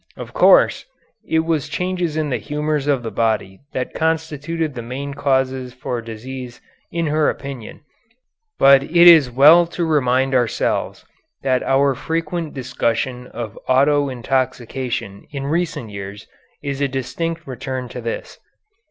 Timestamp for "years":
15.91-16.25